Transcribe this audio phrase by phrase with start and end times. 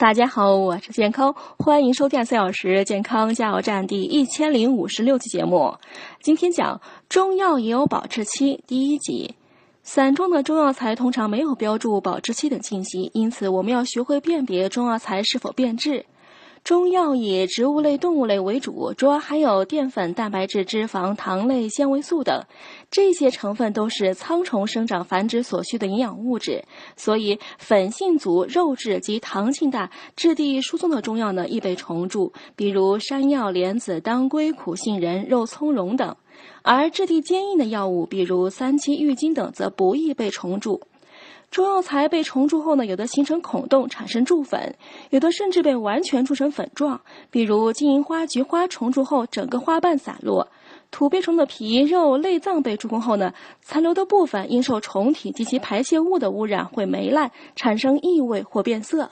[0.00, 5.76] 大家好，我是健康，欢迎收听四小时健康加油站第一千零五十六期节目。
[6.22, 6.80] 今天讲
[7.10, 9.34] 中药也有保质期第一集。
[9.82, 16.06] 散装的中药材通常没有标注保质期等信息，因此我们要学会辨别中药材是否变质。
[16.62, 22.44] 中药以植物类、动物类为主，主要含有淀粉、蛋白质、脂肪、糖类、纤维素等，
[22.90, 26.62] 这些成分都是苍虫生长繁殖所需的营养物质。
[26.96, 36.14] 所以，粉性足、肉质及糖性大、质地疏松的中药呢，易被虫蛀，比如山药、莲子、当归、苦杏仁、肉苁蓉等；
[36.62, 40.82] 而质地坚硬的药物，比如三七、郁金等，则不易被虫蛀。
[41.50, 44.76] 中药材被虫蛀后呢，有的形成孔洞产生蛀粉，
[45.10, 47.00] 有的甚至被完全蛀成粉状。
[47.32, 50.46] 比如金银花、菊花虫蛀后，整个花瓣散落；
[50.92, 59.10] 土鳖虫的皮、肉、内脏被蛀空后呢，残留的部分因受虫体及其排泄物的污染会霉烂，产生异味或变色。